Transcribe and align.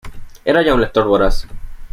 Era 0.43 0.63
ya 0.63 0.73
un 0.73 0.81
lector 0.81 1.05
voraz. 1.05 1.45